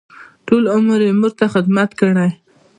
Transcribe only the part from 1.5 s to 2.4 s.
خدمت کړی.